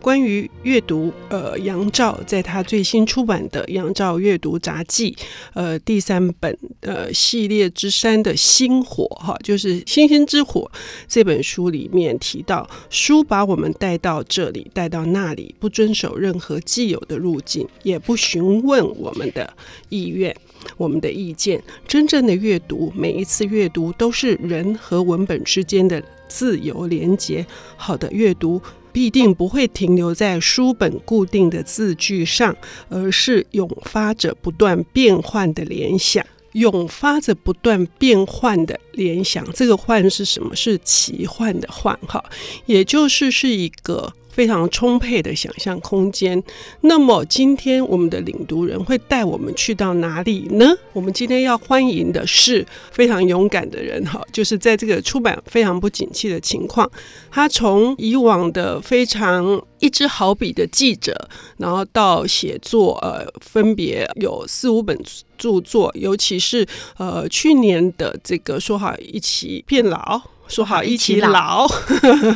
[0.00, 5.12] 关于阅读，呃，杨照在他最新出版的《杨照阅读札记》
[5.54, 10.70] 呃第三本呃系列之三的星火哈，就是星星之火
[11.06, 19.52] 这本书里面提到，书把我们带到这里，带到那里，不遵守任何既有的路径，也不询问我们的
[19.88, 20.34] 意愿、
[20.76, 21.62] 我们的意见。
[21.86, 27.44] 真正的阅读，每一次阅读都是人和文本之间的自由连接。
[27.76, 28.62] 好的阅读。
[28.98, 32.56] 必定不会停留在书本固定的字句上，
[32.88, 39.46] 而是涌发着不断变换的联想，涌发着不断变换的联想。
[39.52, 40.56] 这个“幻”是什么？
[40.56, 42.24] 是奇幻的“幻”哈，
[42.66, 44.12] 也就是是一个。
[44.38, 46.40] 非常充沛的想象空间。
[46.82, 50.64] 那么，今天我们的领读人会带我们去到哪里呢？
[50.92, 56.88] 我们今天要欢迎的是非常勇敢的人哈，就是在这个出版非常不景气的情况，
[57.32, 64.96] 他从以往的非常一支好笔的记者，然后到写作，呃，分别有四五本
[65.36, 66.64] 著作，尤其是
[66.96, 70.22] 呃去年的这个说好一起变老。
[70.48, 71.68] 说好一起老，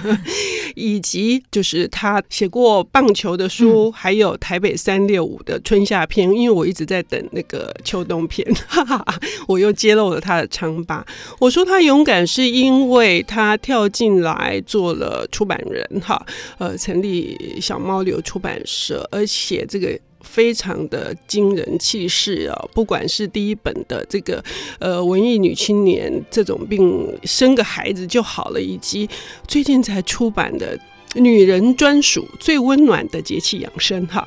[0.76, 6.30] 以及就是他写过棒球的书，嗯、还有台北三六五的春夏篇。
[6.32, 9.04] 因为我一直在等那个秋冬篇，哈哈，
[9.48, 11.04] 我又揭露了他的疮疤。
[11.38, 16.24] 我说他勇敢，是因为他跳进来做了出版人，哈，
[16.58, 19.98] 呃，成立小猫流出版社，而且这个。
[20.22, 22.64] 非常的惊人气势啊！
[22.72, 24.42] 不管是第一本的这个
[24.78, 29.08] 呃文艺女青年这种病生个孩子就好了，以及
[29.46, 30.78] 最近才出版的
[31.14, 34.26] 女人专属最温暖的节气养生哈，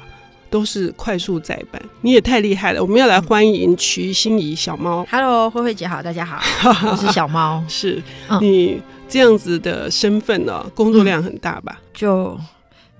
[0.49, 1.81] 都是快速再版。
[2.01, 2.81] 你也太厉害了！
[2.81, 5.05] 我们要来欢迎瞿心怡小猫。
[5.09, 6.39] Hello，慧慧姐好，大家好，
[6.91, 7.63] 我是小猫。
[7.69, 8.01] 是
[8.41, 11.81] 你这样子的身份呢、啊，工作量很大吧？
[11.93, 12.39] 就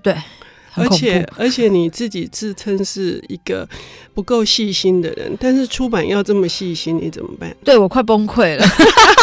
[0.02, 0.14] 对。
[0.76, 3.68] 而且而且你自己自称是一个
[4.14, 7.54] 不够细心的人，但是出版要这么细心，你怎么办？
[7.64, 8.64] 对，我快崩溃了。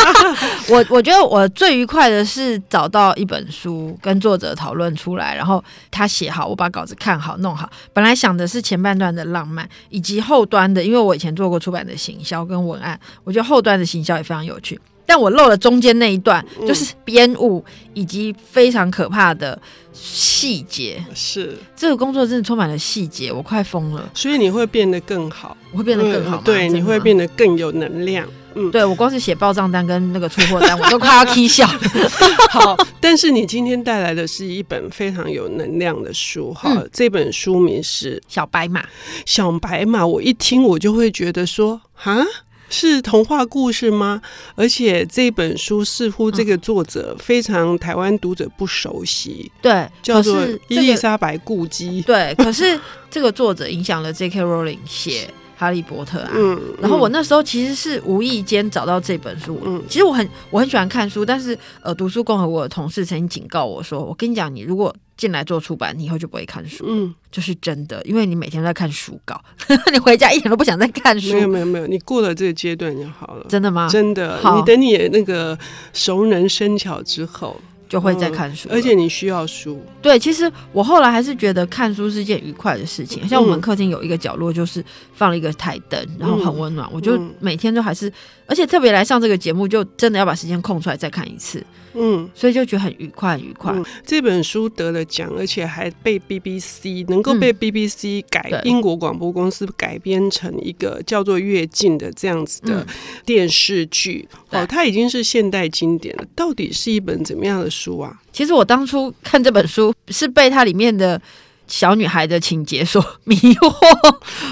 [0.70, 7.70] 我我觉得我最愉快的是找到一本书，跟作者讨论出来，然后他写好，我把稿子看好弄好。
[7.94, 14.80] 本来想的是前半段的浪漫，以及后端的，因为我以前做过出版的行销跟文案，我觉得后端的行销也非常有趣。
[15.06, 19.60] 但我漏了中间那一段，就是编务以及非常可怕的
[19.92, 21.04] 细节。
[21.14, 24.10] 是这个工作真的充满了细节，我快疯了。
[24.14, 26.42] 所以你会变得更好，我会变得更好吗？
[26.46, 28.28] 对，你会变得更有能量。
[28.56, 31.66] 嗯，对，我光是写报账单跟那个出货单，我都快要 气笑。
[32.52, 38.82] 好，但是你今天带来的是一本非常有能量的书，哈、嗯，这本书名是《小白马》。
[39.26, 42.24] 小白马，我一听我就会觉得说，哈。
[42.74, 44.20] 是童话故事吗？
[44.56, 52.02] 而且这本书似乎这个作者非常台湾读者不熟悉，对，叫做伊丽莎白顾基。
[52.02, 52.80] 对，可是
[53.12, 54.42] 这个作者影响了 J.K.
[54.42, 55.30] Rowling 写。
[55.56, 59.62] 哈利波特啊，嗯，然后我那时候其实是无意间找到这本书。
[59.64, 69.42] 嗯，其实我很我很喜欢看书，但是呃，读书共和国的同事曾经警告我说：“我跟你讲，你如果进来做出版，你以后就不会看书。”嗯，就是真的，因为你每天都在看书稿，
[69.94, 71.32] 你回家一点都不想再看书。
[71.32, 73.46] 没有没有没有，你过了这个阶段就好了。
[73.48, 73.88] 真的吗？
[73.90, 75.58] 真的，你等你那个
[75.94, 77.58] 熟能生巧之后。
[77.90, 79.80] 就会再看书，而且你需要书。
[80.02, 83.28] 对，其实我后来还是觉得看书是件愉快的事情。
[83.28, 86.90] 像我们客厅有一个角落，就是放了一个台灯，然后很温暖。
[86.92, 88.12] 我就每天都还是，
[88.48, 91.64] 而且特别来上这个节目，就真的要把时间空出来再看一次。
[91.94, 93.74] 嗯，所以就觉得很愉快，很愉快。
[94.06, 102.86] 这本书得了奖，而且还被 BBC 能够被 BBC 改英国广播公司改编成一个叫做《越境》的这样子的
[103.26, 104.28] 电视剧。
[104.50, 106.26] 哦，它已经是现代经典了。
[106.36, 108.20] 到底是一本怎么样的书啊？
[108.32, 111.22] 其实我当初看这本书是被它里面的
[111.68, 113.72] 小女孩的情节所迷惑。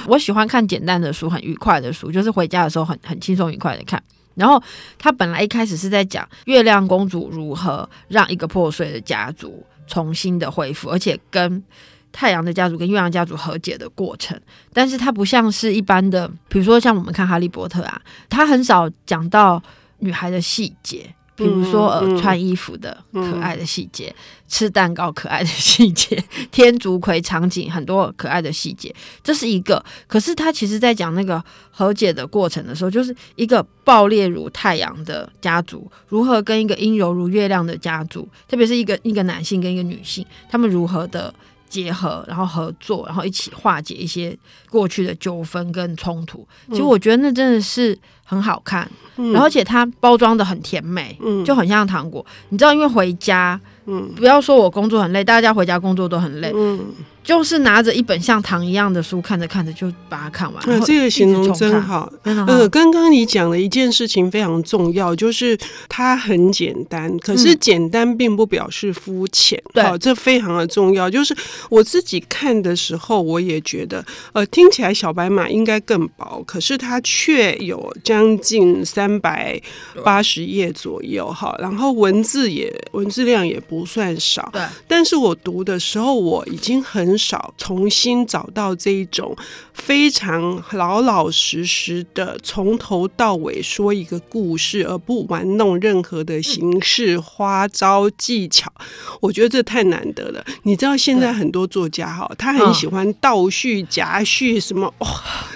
[0.08, 4.02] 我喜欢看简单的书，很愉快的书，就是回家的时候很很轻松愉快的看。
[4.36, 4.62] 然后
[4.98, 11.64] 他本来一开始是在讲月亮公主如何让一个破碎的家族重新的恢复，而且跟
[12.12, 14.40] 太阳的家族跟月亮家族和解的过程。
[14.74, 19.62] 但是他不像是一般的，比如说像我们看哈利波特啊，他很少讲到
[20.00, 21.14] 女孩的细节。
[21.36, 24.14] 比如说呃穿衣服的可爱的细节，
[24.48, 28.94] 吃蛋糕可爱的细节， 天竺葵场景很多可爱的细节，
[29.24, 29.84] 这是一个。
[30.08, 41.34] 可是他其实在讲那个和解的过程的时候，就是一个爆裂如太阳的家族如何跟一个阴柔如月亮的家族，特别是一个一个男性跟一个女性，他们如何的。
[41.72, 44.38] 结合，然后合作，然后一起化解一些
[44.70, 46.46] 过去的纠纷跟冲突。
[46.70, 48.86] 其实我觉得那真的是很好看，
[49.16, 52.26] 嗯、然后而且它包装的很甜美，嗯、就很像糖果。
[52.50, 53.58] 你知道，因为回家，
[53.92, 56.52] 嗯、不要说我工作很累，大家回家工作都很累。
[56.56, 56.80] 嗯
[57.24, 60.66] 就是拿着一本像糖一样的书，看着看着就把它看完。
[60.66, 62.12] 对，这个形容真好。
[62.24, 65.56] 呃，刚刚你讲的一件事情非常重要，就是
[65.88, 69.62] 它很简单，可是简单并不表示肤浅。
[69.72, 71.08] 对、嗯，这非常的重要。
[71.08, 71.32] 就是
[71.70, 74.04] 我自己看的时候，我也觉得，
[74.34, 79.62] 呃，听起来小白马应该更薄，可是它却有将近三百
[80.04, 84.50] 八十页左右，哈，然后文字也文字量也不算少。
[84.52, 87.18] 对，但是我读的时候，我已经很。
[87.22, 89.36] 少重新找到这一种
[89.74, 98.72] 非常老老实实的从头到尾说一个故事，而不玩弄任何的形式、花招、技巧。
[99.20, 100.44] 我觉得这太难得了。
[100.64, 105.08] 你知道现在很多作家哈，他很喜欢倒叙、夹叙什么，哦、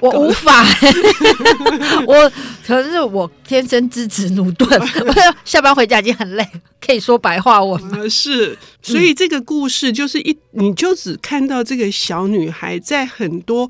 [0.01, 0.63] 我无法。
[2.05, 2.31] 我
[2.67, 4.69] 可是我天生资质駑钝，
[5.07, 6.47] 我下班回家已经很累，
[6.79, 8.04] 可以说白话文吗？
[8.09, 11.45] 是，所以这个故事就是一，你就只看。
[11.45, 13.69] 到这个小女孩，在很多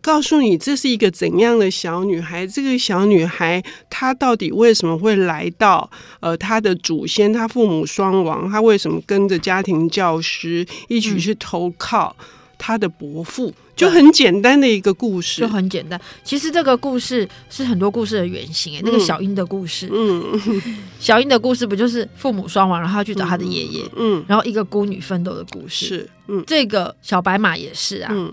[0.00, 3.60] 告诉你这是一个怎样的小女孩，这个小女孩
[3.90, 5.90] 她到底为什么会来到
[6.20, 12.14] 呃她的祖先，她父母双亡，她为什么跟着家庭教师一起去投靠
[12.56, 13.52] 她的伯父？
[13.76, 16.00] 就很简单的一个故事，就很简单。
[16.24, 20.40] 其实这个故事是很多故事的原型哎，那个小英的故事，嗯，
[20.98, 28.32] 小英的故事不就是父母双亡，然后他去找他的爷爷，嗯，然后一个孤女奋斗的故事，是，嗯，这个小白马也是啊，嗯。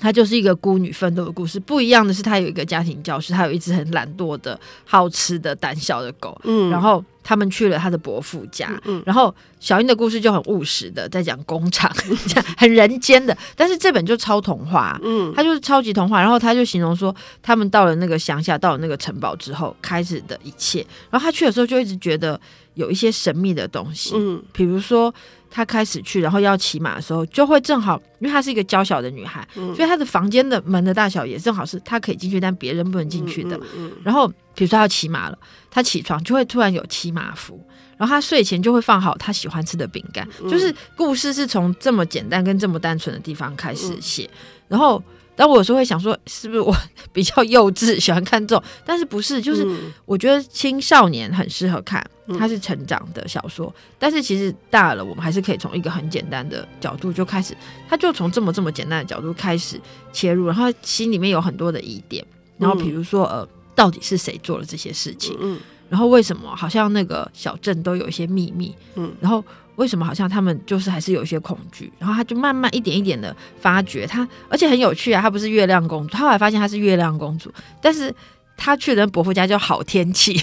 [0.00, 6.40] 他就是一个孤女奋斗的故事，不一样的是，他有一个家庭教师，他有一只很懒惰的、好吃的、胆小的狗。
[6.44, 8.80] 嗯，然后他们去了他的伯父家。
[8.84, 11.92] 嗯，然后小英的故事就很务实的，在讲工厂，
[12.56, 13.36] 很人间的。
[13.56, 16.20] 但是这本就超童话，嗯，他就是超级童话。
[16.20, 20.86] 然后他就形容说，他们到了那个乡下，到了那个城堡之后，开始的一切。
[21.10, 22.40] 然后他去的时候，就一直觉得
[22.74, 25.12] 有一些神秘的东西，嗯，比如说。
[25.54, 33.54] 他开始去，然后要骑马的时候，就会正好，因为她是一个娇小的女孩，嗯、所以她的房间的门的大小也正好是她可以进去，但别人不能进去的。
[33.58, 35.38] 嗯嗯嗯、然后，比如说她要骑马了，
[35.70, 37.62] 她起床就会突然有骑马服，
[37.98, 40.26] 然后她睡前就会放好她喜欢吃的饼干。
[40.42, 44.38] 嗯、就是故事是从这么简单跟这么单纯的地方开始写，嗯、
[44.68, 45.04] 然后。
[45.34, 46.74] 但我有时候会想说，是不是我
[47.12, 48.62] 比较幼稚，喜欢看这种？
[48.84, 49.40] 但是不是？
[49.40, 49.66] 就是
[50.04, 52.04] 我觉得青少年很适合看，
[52.38, 53.66] 它是成长的小说。
[53.66, 57.56] 嗯、但是其实大了，我们还是可以从一个很简单的角度就开始，
[57.88, 59.80] 他就从这么这么简单的角度开始
[60.12, 62.24] 切入，然后心里面有很多的疑点。
[62.58, 65.36] 然后比如说，呃，到底是谁做了这些事情？
[65.40, 65.58] 嗯，
[65.88, 68.74] 然后为什么好像那个小镇都有一些秘密？
[68.96, 69.42] 嗯，然后。
[69.76, 78.14] 为什么好像他们就是还是有一些恐惧，然后他就慢慢一点一点的发觉他，而且很有趣啊，他不是月亮公主，他后来发现他是月亮公主，但是
[78.56, 80.38] 他去人伯父家叫好天气，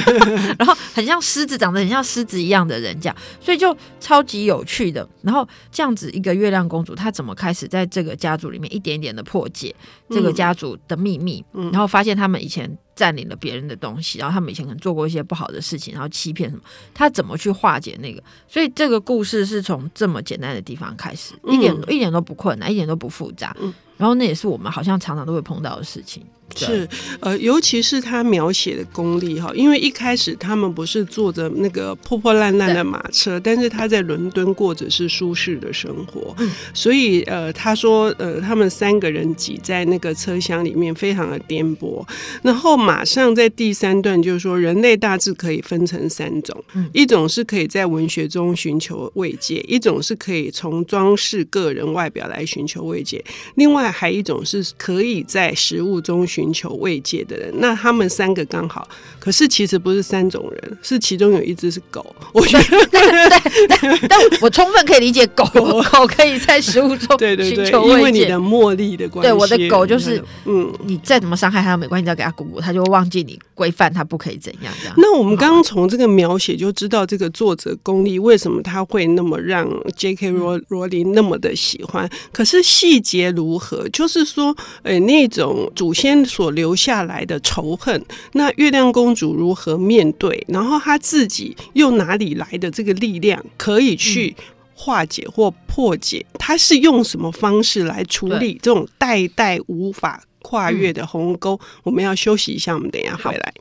[0.58, 5.06] 然后很像狮子，长得很像狮子一样的人家，所以就超级有趣的。
[5.22, 9.74] 然后这样子一个月亮公主，她怎么开始在这个家族里面一点一点的破解
[10.08, 12.78] 这个家族的秘密，嗯、然后发现他们以前。
[13.00, 18.22] 占领了别人的东西，然后他们以前可能做过一些不好的事情，然后欺骗什么，他怎么去化解那个？
[18.46, 23.56] 所以这个故事是从这么简单的地方开始，一点一点都不困难，一点都不复杂。
[23.96, 26.22] 然后那也是我们好像常常都会碰到的事情。
[26.56, 26.88] 是，
[27.20, 42.04] 呃，尤其是他描写的功力哈，因为一开始他们不是坐着那个破破烂烂的马车，但是他在伦敦过着是舒适的生活，嗯、所以呃，他说呃，他们三个人挤在那个车厢里面，非常的颠簸。
[42.42, 56.39] 然后马上在第三段就是说，人类大致可以分成三种，嗯、一种是可以在文学中寻求慰藉，一种是可以从装饰个人外表来寻求慰藉，另外还一种是可以在食物中寻。
[56.40, 62.16] 寻求慰藉的人，那他们三个刚好，可是其实不是三种人，是其中有一只是狗。
[62.32, 65.44] 我觉得，对对对，但我充分可以理解狗，
[65.92, 69.30] 狗可以在食物中对对对，因为你的茉莉的关系。
[69.30, 74.94] 对，我的狗就是，嗯，你再怎么伤害它都没关系，只要给它鼓鼓，它就会忘记你规范它不可以怎样这样。
[74.96, 80.30] 那我们刚刚从这个描写就知道，这个作者功力为什么他会那么让 J.K.
[80.30, 82.08] 罗罗琳那么的喜欢。
[82.32, 83.86] 可是细节如何？
[83.90, 86.24] 就是说，呃，那种祖先。
[86.30, 88.00] 所留下来的仇恨，
[88.34, 90.46] 那月亮公主如何面对？
[90.46, 94.36] 然后她自己又哪里来的这个力量，可以去
[94.74, 96.24] 化解或破解？
[96.38, 101.58] 她是用什么方式来处理这种代代无法跨越的鸿沟？
[101.82, 103.52] 我们要休息一下，我们等一下回来。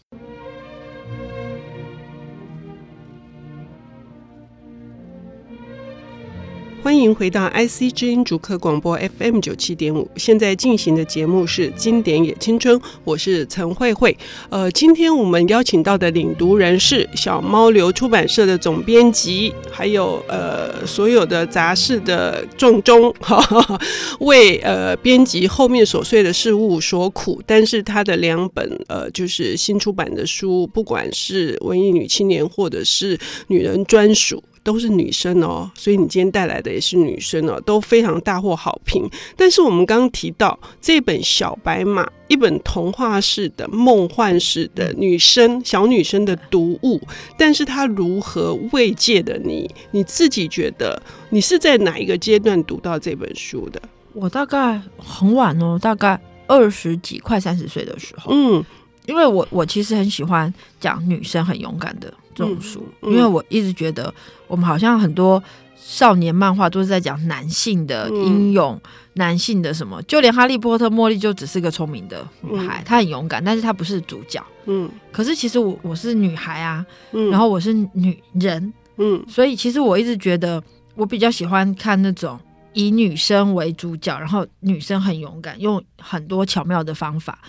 [6.81, 14.17] 欢迎回到 IC 之音主客广播 FM 九七点五，现在进行的节目是《经典也青春》，我是陈慧慧。
[14.49, 23.79] 呃，今天我们邀请到的领读人是小猫流出版社的总编辑，还有呃所有的杂事的重中， 哈哈，
[24.21, 27.41] 为呃编辑后面琐碎的事物所苦。
[27.45, 34.41] 但是他的两本呃就是新出版的书，不管是文艺女青年或者是女人专属。
[34.63, 39.09] 都是女生哦，所以你今天带来的也是女生哦，都非常大获好评。
[39.35, 47.01] 但是我们刚刚提到这本《小白马》，一本童话式的、梦幻式的女生小女生的读物，
[47.37, 49.69] 但是它如何慰藉的你？
[49.91, 53.81] 你自己觉得你是在哪一个阶段读到这本书的？
[54.13, 58.31] 我大概很晚哦，大概二十几、快三十岁的时候。
[58.33, 58.63] 嗯，
[59.05, 62.13] 因为我我其实很喜欢讲女生很勇敢的。
[62.39, 64.13] 这种书，因为我一直觉得
[64.47, 65.43] 我们好像很多
[65.75, 74.41] 少年漫画都是在讲男性的英勇，嗯、男性的什么，就连哈利波特，茉莉就只是个聪明的女孩，嗯、她很勇敢，但是她不是主角。
[74.67, 80.63] 嗯，可是其实我我是女孩啊，嗯、然后我是女人，嗯，所以其实我一直觉得
[80.95, 82.39] 我比较喜欢看那种
[82.71, 87.39] 以女生为主角，然后女生很勇敢，用很多巧妙的方法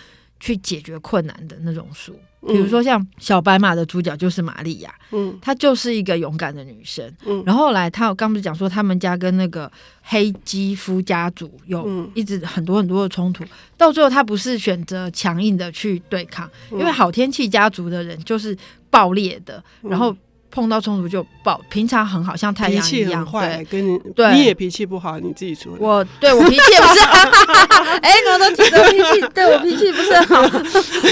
[0.41, 2.19] 去解决困难的那种书。
[2.47, 9.71] 比如说像小白马的主角就是玛利亚，嗯，她就是一个勇敢的女生，嗯，然后后来她我刚不是讲说他们家跟那个
[10.03, 13.45] 黑肌肤家族有一直很多很多的冲突，
[13.77, 18.57] 到最后她不是选择强硬的去对抗，因为好天气家族的人就是
[18.89, 20.17] 暴烈的，然后。
[20.51, 23.25] 碰到冲突就爆，平常很好，像太阳一样。
[23.25, 25.73] 坏，跟你对，你也脾气不好，你自己说。
[25.79, 27.01] 我对我脾气也不是，
[28.03, 30.43] 哎，我都觉得脾气，对我脾气不是很好，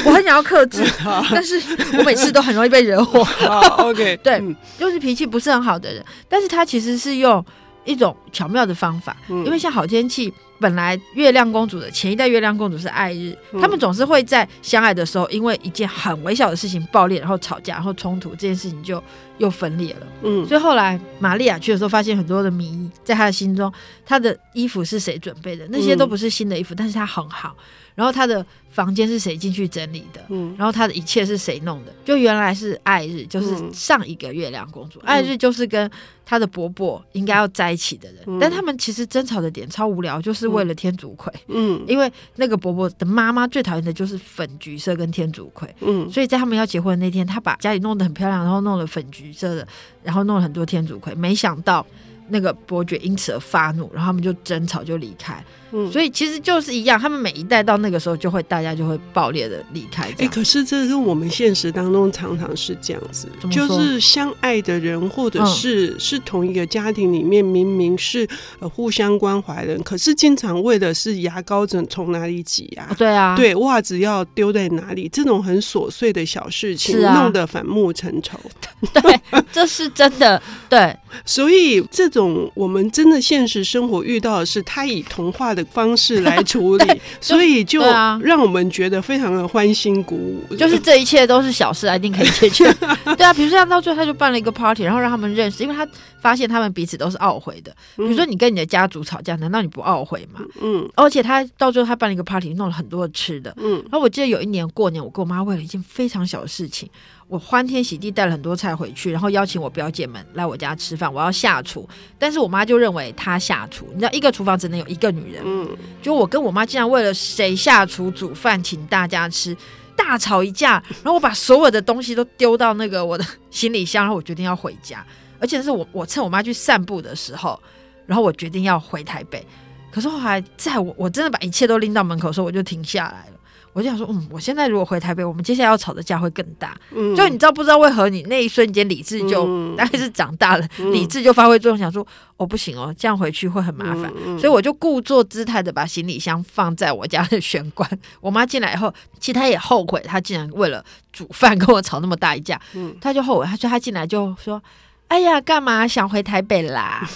[0.06, 0.84] 我很想要克制，
[1.30, 1.60] 但是
[1.96, 3.26] 我每次都很容易被惹火。
[3.78, 4.42] OK，对，
[4.78, 7.44] 就是脾气不是很好的人，但是他其实是用
[7.84, 10.32] 一种巧妙的方法，因为像好天气。
[10.60, 19.02] 本来月亮公主的前一代月亮公主是爱日，他们总是会在相爱的时候，因为一件很微小的事情爆裂，然后吵架，然后冲突，这件事情就
[19.38, 20.06] 又分裂了。
[20.22, 23.72] 嗯，所以后来玛利亚去的时候，发现很多的谜在她的心中，
[24.04, 25.66] 她的衣服是谁准备的？
[25.68, 27.56] 那些都不是新的衣服，但是她很好。
[27.94, 30.24] 然后她的房间是谁进去整理的？
[30.28, 31.92] 嗯，然后她的一切是谁弄的？
[32.04, 35.00] 就原来是爱日，就是上一个月亮公主。
[35.04, 35.90] 爱日就是跟
[36.24, 40.47] 她的伯伯应该要在一起的人，但他们其实争吵的点超无聊，就是。
[40.48, 49.68] 为了天竺葵，嗯，因为那个伯伯的妈妈最讨厌的就是粉橘色跟天竺葵，嗯，所以在他们要结婚的那天，他把家里弄得很漂亮，然后弄了粉橘色的，
[50.02, 51.86] 然后弄了很多天竺葵，没想到
[52.28, 55.42] 那个伯爵因此而发怒，然后他们就争吵就离开。
[55.72, 60.04] 嗯，所以其实就是一样，他们每一代到那个时候就会，大家就会爆裂的离开。
[60.04, 68.26] 哎、欸，可是这是我们现实当中常常是这样子，就是相爱的人，或者是、嗯、是同一个家庭里面，明明是
[68.60, 72.94] 呃互相关怀的人，可是经常为的是牙膏怎从哪里挤啊？
[72.96, 75.08] 对啊，对，袜子要丢在哪里？
[75.08, 78.38] 这种很琐碎的小事情，啊、弄得反目成仇。
[78.94, 79.20] 对，
[79.52, 80.40] 这是真的。
[80.68, 87.80] 对，所以这种我们真的现实生活遇到的是，他以童话的方式来处理， 所以就
[88.20, 90.54] 让我们觉得非常的欢欣鼓舞。
[90.56, 92.72] 就是这一切都是小事，一定可以解决。
[93.16, 95.86] 对啊，比如说像到最后他就办了一个 party，然后让他们认识，因为他
[96.20, 97.72] 发现他们彼此都是懊悔的。
[97.96, 100.40] 比如说你跟你的家族吵架，难道你不懊悔吗？
[100.60, 100.88] 嗯。
[100.94, 103.52] 而且他到最后他办了一个 party，弄了很多吃的。
[103.58, 103.82] 嗯。
[103.90, 106.88] 然后我记得有一年过年，我跟我妈为了一件非常小的事情。
[107.28, 111.12] 我欢天喜地带了很多菜回去，然后邀请我表姐们来我家吃饭。
[111.12, 111.86] 我要下厨，
[112.18, 113.86] 但是我妈就认为她下厨。
[113.92, 115.42] 你知道，一个厨房只能有一个女人。
[115.44, 115.68] 嗯，
[116.00, 119.54] 就我跟我妈竟然为了谁下厨煮饭请大家吃，
[119.94, 120.82] 大吵一架。
[121.02, 125.04] 然后我把所有的东西都丢到那个我的行李箱，然后我决定要回家。
[125.38, 127.60] 而且是我 我趁我妈去散步的时候，
[128.06, 129.46] 然后我决定要回台北。
[129.90, 133.37] 可是后来在我我真的把一切都拎到门口的时候，我就停下来了。
[133.72, 136.76] 我就想说，嗯，我现在如果回台北，我们接下来要吵的架会更大。
[136.90, 142.06] 嗯，就你知道不知道为何你那一瞬间理智就、嗯、 大概是长大了，嗯、理智就发挥作用，想说
[142.36, 147.88] 哦不行哦，这样回去会很麻烦，所以我就故作姿态的把行李箱放在我家的玄关。
[148.20, 152.60] 我妈进来以后，其实她也后悔，她竟然为了煮饭跟我吵那么大一架。
[152.74, 154.60] 嗯，她就后悔，她说她进来就说，
[155.08, 157.08] 哎呀，干嘛想回台北啦？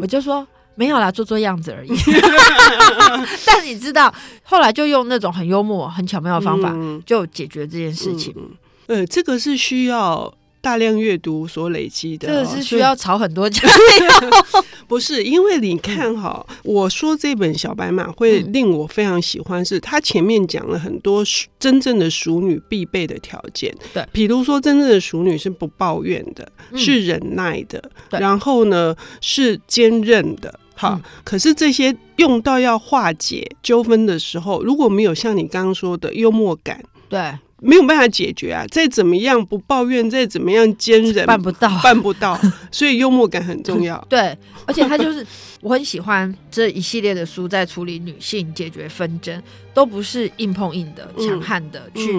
[0.00, 0.46] 我就说。
[0.76, 1.90] 没有啦，做做样子而已。
[3.44, 4.14] 但你知道，
[4.44, 6.72] 后来就用那种很幽默、很巧妙的方法，
[7.04, 8.34] 就解决这件事情。
[8.86, 10.32] 呃，这个是需要。
[10.58, 13.68] 大量阅读所累积的，这个是需要吵很多架。
[14.88, 21.22] 不是，因为你看哈，我说这本小白马会令我非常喜欢，是它前面讲了很多
[21.60, 23.72] 真正的淑女必备的条件。
[23.94, 30.58] 对，比如说真正的淑女是不抱怨的，是忍耐的，然后呢是坚韧的。
[30.76, 37.36] 好，可是这些用到要化解纠纷的时候，如果没有像你刚刚说的幽默感，对。
[37.58, 38.66] 没有办法解决啊！
[38.70, 42.38] 再怎么样不抱怨，再怎么样坚韧，办不到，办不到。
[42.70, 43.98] 所以幽默感很重要。
[44.10, 45.26] 对，而且他就是
[45.62, 49.42] 我很喜欢这一系列的书，在处理女性解决纷争，
[49.72, 52.12] 都不是硬碰硬的、强悍的，嗯、去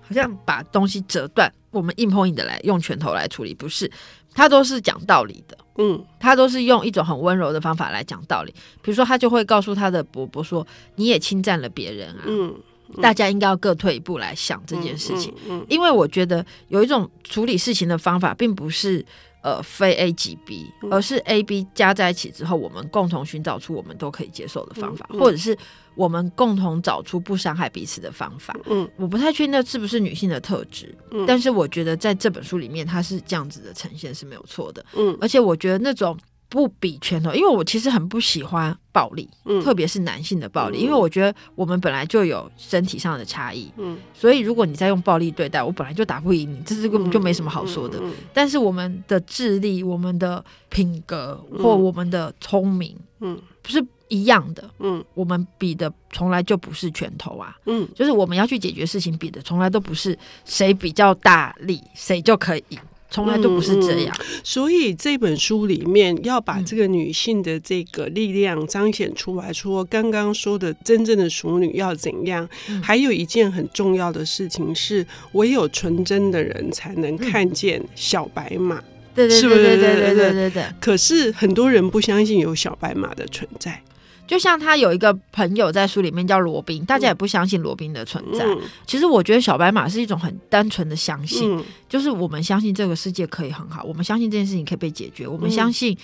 [0.00, 1.52] 好像把东西折断。
[1.72, 3.90] 我们硬碰硬的来用拳头来处理，不是，
[4.32, 5.58] 他都是讲道理的。
[5.76, 8.54] 嗯，他都是用一种很温柔的方法来讲道理。
[8.82, 10.66] 比如说，他就会告诉他的伯伯说
[10.96, 12.54] ：“你也侵占了别人啊。”嗯。
[13.00, 19.04] 大家应该要各退一步来想这件事情，嗯嗯嗯、因为我觉得有一种处理事情的方法，并不是
[19.44, 25.56] 呃非 A 即 B，而是 A、B 加在一起之后，我们共同寻找出我们都可以接受的方法，或者是
[25.94, 28.56] 我们共同找出不伤害彼此的方法。
[28.64, 34.84] 嗯，我不太确定那是不是女性的特质，嗯、但是我觉得在这本书里面，它是这样子的呈现是没有错的。
[34.94, 36.18] 嗯，而且我觉得那种。
[36.54, 48.00] 不比拳头，因为我其实很不喜欢暴力，嗯、特别是男性的暴力，嗯、因为我觉得我们本来就有身体上的差异，嗯，所以如果你再用暴力对待我，本来就打不赢你，这是根本就没什么好说的。
[48.32, 62.78] 但是我们的智力、我们的品格或我们的聪明，嗯，不是一样的，嗯，我们比的从来就不是拳头啊，嗯，就是我们要去解决事情，比的从来都不是谁比较大力，谁就可以赢。
[63.14, 78.82] 从来都不是这样，嗯，所以这本书里面要把这个女性的这个力量彰显出来，说刚刚说的真正的熟女要怎样，嗯，还有一件很重要的事情是，唯有纯真的人才能看见小白马，
[79.14, 80.64] 对对对对对对对对。
[80.80, 83.80] 可是很多人不相信有小白马的存在。
[84.26, 88.44] 就像他有一个朋友在书里面叫罗宾，大家也不相信罗宾的存在。
[88.44, 95.96] 嗯、其实我觉得小白马是一种很单纯的相信，嗯、就是我们相信这个世界可以很好，我们相信这件事情可以被解决，我们相信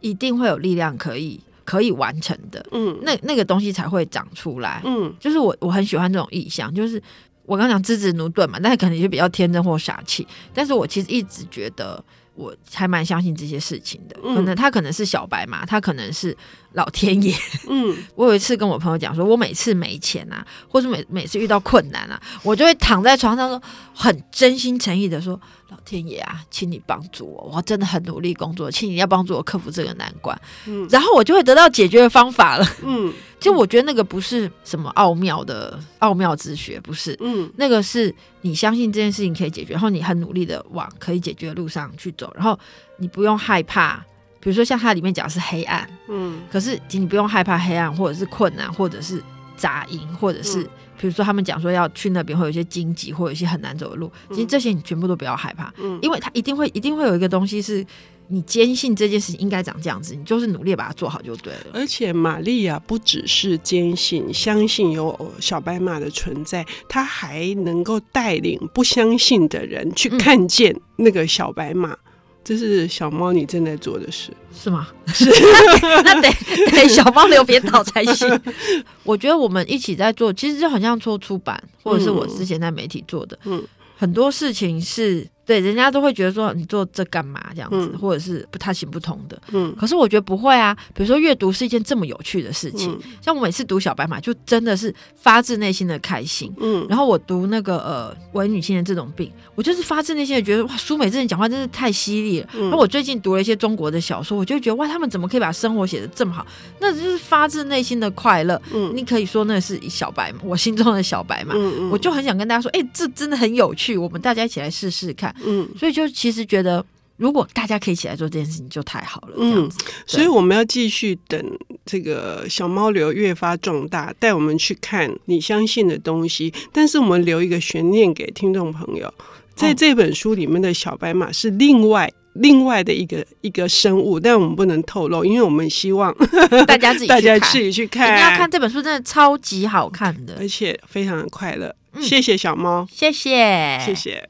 [0.00, 2.64] 一定会有力量可以可以完成的。
[2.72, 4.80] 嗯，那那个东西才会长出来。
[4.84, 7.02] 嗯，就是我我很喜欢这种意象，就是
[7.44, 12.02] 我刚讲支持駑钝嘛，但是可能就比较天真或傻气，但是我其实一直觉得。
[12.38, 16.36] 我还蛮相信这些事情的，可能他可能是小白马，他可能是
[16.76, 17.34] 老天爷。
[17.68, 23.60] 嗯， 我有一次跟我朋友讲说，我每次没钱啊，或者每每次遇到困难啊，我就会躺在床上说，
[23.92, 25.40] 很真心诚意的说。
[25.68, 27.50] 老天爷啊，请你帮助我！
[27.52, 30.40] 我真的很努力工作，请你要帮助我克服这个难关。
[30.66, 32.64] 嗯，然后我就会得到解决的方法了。
[32.84, 37.16] 嗯， 就我觉得那个不是什么奥妙的奥妙之学，不是。
[37.18, 42.56] 嗯，那个是你相信这件事情可以解决，然后你很努力的往可以解决的路上去走，然后
[42.98, 44.04] 你不用害怕。
[44.46, 49.20] 比如说像它里面讲的是黑暗，嗯，可是你不用害怕黑暗，或者是困难，或者是
[49.56, 50.62] 杂音，或者是。
[50.98, 54.10] 比如说，他们讲说要去那边会有一些荆棘，或有一些很难走的路。
[54.30, 57.84] 其实这些你全部都不要害怕，嗯，因为它一定会一定会有一个东西是
[58.28, 61.66] 你坚信这件事情应该长这样子，你就是努力把它做好就对了。
[61.74, 71.90] 而且玛利亚不只是坚信相信有小白马的存在，她还能够带领不相信的人去看见那个小白马。
[71.90, 71.98] 嗯
[72.46, 74.86] 这是小猫你正在做的事，是吗？
[75.08, 75.24] 是，
[76.04, 76.30] 那得
[76.70, 78.40] 得小猫留别岛才行。
[79.02, 83.60] 我觉得我们一起在做，其实就好像做出版，或者是我之前在媒体做的，嗯，
[83.96, 85.26] 很多事情是。
[85.46, 89.40] 对，人家都会觉得说你做这干嘛这样子，嗯、或者是不太行不通的。
[89.52, 90.76] 嗯，可是我觉得不会啊。
[90.92, 96.52] 比如说阅读是一件这么有趣的事情，嗯、像我每次读小白马，就真的是发自内心的开心。
[96.58, 102.48] 嗯，然后我读那个呃伪女性的这种病，我就是发自内心的觉得哇，苏美这人讲话真是太犀利了。
[102.52, 106.44] 那、嗯、我最近读了一些中国的小说，我就觉得哇，他们怎么可以把生活写得这么好？
[106.80, 108.60] 那就是发自内心的快乐。
[108.74, 111.54] 嗯，你可以说那是小白马，我心中的小白马。
[111.54, 115.34] 嗯嗯，我就很想跟大家说，哎，这真的很有趣，我们大家一起来试试看。
[115.44, 116.84] 嗯，所以就其实觉得，
[117.16, 119.34] 如果大家可以起来做这件事情，就太好了。
[119.38, 119.70] 嗯，
[120.06, 126.52] 所以我们要继续等这个小猫流越发壮大，带我们去看你相信的东西。
[126.72, 129.12] 但是我们留一个悬念给听众朋友，
[129.54, 136.14] 在这本书里面的小白马是另外另外的一个一个生物，但我们不能透露，因为我们希望
[136.66, 141.74] 大家自己大家自己去看，一定要看这本书，真的超级好看的，而且非常的快乐。
[141.94, 144.22] 嗯，谢谢小猫，谢谢，谢谢。